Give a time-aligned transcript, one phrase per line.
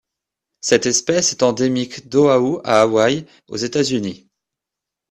[0.61, 4.27] Cette espèce est endémique d'Oahu à Hawaï aux États-Unis.